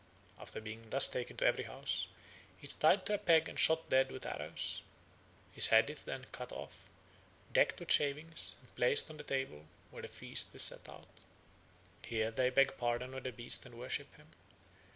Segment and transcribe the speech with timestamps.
[0.39, 2.07] After being thus taken to every house,
[2.57, 4.81] he is tied to a peg and shot dead with arrows.
[5.51, 6.89] His head is then cut off,
[7.53, 11.07] decked with shavings, and placed on the table where the feast is set out.
[12.03, 14.29] Here they beg pardon of the beast and worship him.